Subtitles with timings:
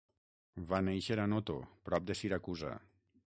[0.71, 1.59] Va néixer a Noto,
[1.91, 2.73] prop de Siracusa.